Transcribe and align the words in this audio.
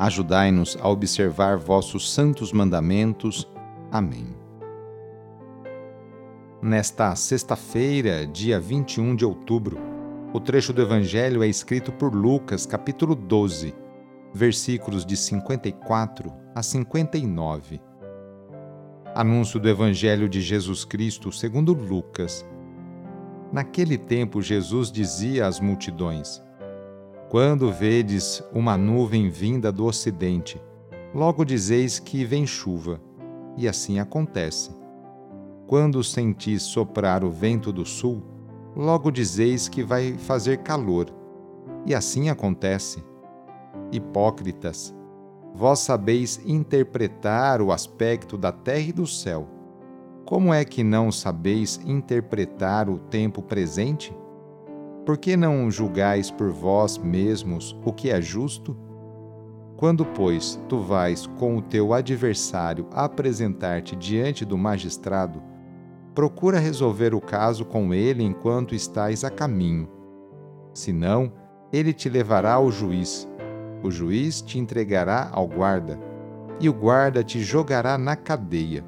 Ajudai-nos 0.00 0.78
a 0.80 0.88
observar 0.88 1.58
vossos 1.58 2.10
santos 2.10 2.54
mandamentos. 2.54 3.46
Amém. 3.92 4.34
Nesta 6.62 7.14
sexta-feira, 7.14 8.26
dia 8.26 8.58
21 8.58 9.14
de 9.14 9.26
outubro, 9.26 9.76
o 10.32 10.40
trecho 10.40 10.72
do 10.72 10.80
Evangelho 10.80 11.42
é 11.42 11.48
escrito 11.48 11.92
por 11.92 12.14
Lucas, 12.14 12.64
capítulo 12.64 13.14
12, 13.14 13.74
versículos 14.32 15.04
de 15.04 15.18
54 15.18 16.32
a 16.54 16.62
59. 16.62 17.78
Anúncio 19.14 19.60
do 19.60 19.68
Evangelho 19.68 20.30
de 20.30 20.40
Jesus 20.40 20.82
Cristo 20.82 21.30
segundo 21.30 21.74
Lucas. 21.74 22.42
Naquele 23.52 23.98
tempo, 23.98 24.40
Jesus 24.40 24.90
dizia 24.90 25.46
às 25.46 25.60
multidões: 25.60 26.42
quando 27.30 27.70
vedes 27.70 28.42
uma 28.52 28.76
nuvem 28.76 29.30
vinda 29.30 29.70
do 29.70 29.84
ocidente, 29.84 30.60
logo 31.14 31.44
dizeis 31.44 32.00
que 32.00 32.24
vem 32.24 32.44
chuva, 32.44 33.00
e 33.56 33.68
assim 33.68 34.00
acontece. 34.00 34.72
Quando 35.64 36.02
sentis 36.02 36.60
soprar 36.64 37.22
o 37.22 37.30
vento 37.30 37.72
do 37.72 37.86
sul, 37.86 38.20
logo 38.74 39.12
dizeis 39.12 39.68
que 39.68 39.80
vai 39.80 40.14
fazer 40.14 40.56
calor, 40.64 41.06
e 41.86 41.94
assim 41.94 42.28
acontece. 42.28 43.00
Hipócritas, 43.92 44.92
vós 45.54 45.78
sabeis 45.78 46.40
interpretar 46.44 47.62
o 47.62 47.70
aspecto 47.70 48.36
da 48.36 48.50
terra 48.50 48.88
e 48.88 48.92
do 48.92 49.06
céu. 49.06 49.48
Como 50.24 50.52
é 50.52 50.64
que 50.64 50.82
não 50.82 51.12
sabeis 51.12 51.80
interpretar 51.86 52.90
o 52.90 52.98
tempo 52.98 53.40
presente? 53.40 54.12
Por 55.04 55.16
que 55.16 55.36
não 55.36 55.70
julgais 55.70 56.30
por 56.30 56.50
vós 56.50 56.98
mesmos 56.98 57.76
o 57.84 57.92
que 57.92 58.10
é 58.10 58.20
justo? 58.20 58.76
Quando, 59.76 60.04
pois, 60.04 60.60
tu 60.68 60.78
vais 60.78 61.26
com 61.26 61.56
o 61.56 61.62
teu 61.62 61.94
adversário 61.94 62.86
apresentar-te 62.92 63.96
diante 63.96 64.44
do 64.44 64.58
magistrado, 64.58 65.42
procura 66.14 66.58
resolver 66.58 67.14
o 67.14 67.20
caso 67.20 67.64
com 67.64 67.94
ele 67.94 68.22
enquanto 68.22 68.74
estás 68.74 69.24
a 69.24 69.30
caminho. 69.30 69.88
Senão, 70.74 71.32
ele 71.72 71.94
te 71.94 72.10
levará 72.10 72.54
ao 72.54 72.70
juiz. 72.70 73.26
O 73.82 73.90
juiz 73.90 74.42
te 74.42 74.58
entregará 74.58 75.30
ao 75.32 75.46
guarda, 75.46 75.98
e 76.60 76.68
o 76.68 76.74
guarda 76.74 77.24
te 77.24 77.40
jogará 77.40 77.96
na 77.96 78.14
cadeia. 78.14 78.84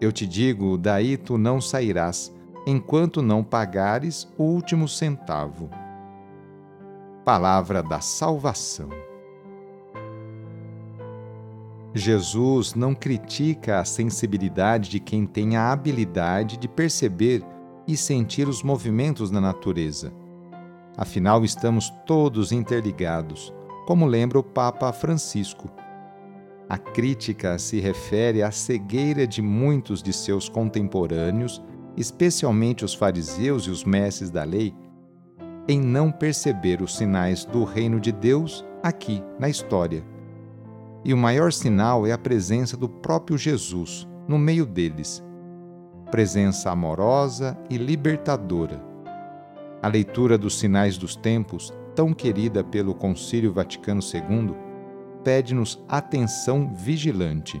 Eu 0.00 0.10
te 0.10 0.26
digo: 0.26 0.76
daí 0.76 1.16
tu 1.16 1.38
não 1.38 1.60
sairás 1.60 2.36
enquanto 2.70 3.22
não 3.22 3.42
pagares 3.42 4.28
o 4.36 4.42
último 4.42 4.86
centavo. 4.86 5.70
Palavra 7.24 7.82
da 7.82 8.02
Salvação. 8.02 8.90
Jesus 11.94 12.74
não 12.74 12.94
critica 12.94 13.78
a 13.78 13.86
sensibilidade 13.86 14.90
de 14.90 15.00
quem 15.00 15.24
tem 15.24 15.56
a 15.56 15.72
habilidade 15.72 16.58
de 16.58 16.68
perceber 16.68 17.42
e 17.86 17.96
sentir 17.96 18.46
os 18.46 18.62
movimentos 18.62 19.30
da 19.30 19.40
natureza. 19.40 20.12
Afinal, 20.94 21.46
estamos 21.46 21.88
todos 22.04 22.52
interligados, 22.52 23.50
como 23.86 24.04
lembra 24.04 24.38
o 24.38 24.44
Papa 24.44 24.92
Francisco. 24.92 25.70
A 26.68 26.76
crítica 26.76 27.58
se 27.58 27.80
refere 27.80 28.42
à 28.42 28.50
cegueira 28.50 29.26
de 29.26 29.40
muitos 29.40 30.02
de 30.02 30.12
seus 30.12 30.50
contemporâneos 30.50 31.62
especialmente 31.98 32.84
os 32.84 32.94
fariseus 32.94 33.64
e 33.64 33.70
os 33.70 33.84
mestres 33.84 34.30
da 34.30 34.44
lei, 34.44 34.72
em 35.66 35.80
não 35.80 36.12
perceber 36.12 36.80
os 36.80 36.96
sinais 36.96 37.44
do 37.44 37.64
reino 37.64 37.98
de 37.98 38.12
Deus 38.12 38.64
aqui 38.82 39.22
na 39.38 39.48
história. 39.48 40.04
E 41.04 41.12
o 41.12 41.16
maior 41.16 41.52
sinal 41.52 42.06
é 42.06 42.12
a 42.12 42.18
presença 42.18 42.76
do 42.76 42.88
próprio 42.88 43.36
Jesus 43.36 44.06
no 44.28 44.38
meio 44.38 44.64
deles. 44.64 45.22
Presença 46.10 46.70
amorosa 46.70 47.58
e 47.68 47.76
libertadora. 47.76 48.80
A 49.82 49.88
leitura 49.88 50.38
dos 50.38 50.58
sinais 50.58 50.96
dos 50.96 51.16
tempos, 51.16 51.72
tão 51.94 52.14
querida 52.14 52.62
pelo 52.62 52.94
Concílio 52.94 53.52
Vaticano 53.52 54.00
II, 54.00 54.54
pede-nos 55.24 55.84
atenção 55.88 56.72
vigilante. 56.72 57.60